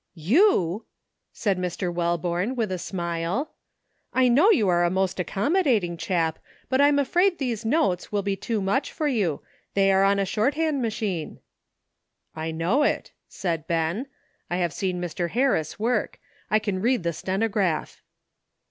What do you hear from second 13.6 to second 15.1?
Ben; "I have seen